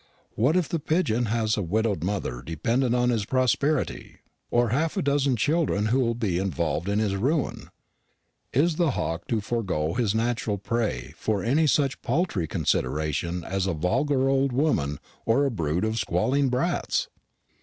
[0.33, 4.15] What if the pigeon has a widowed mother dependent on his prosperity,
[4.49, 7.69] or half a dozen children who will be involved in his ruin?
[8.51, 13.75] Is the hawk to forego his natural prey for any such paltry consideration as a
[13.75, 17.07] vulgar old woman or a brood of squalling brats?